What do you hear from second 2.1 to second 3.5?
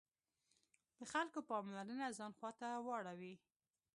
ځان خواته واړوي.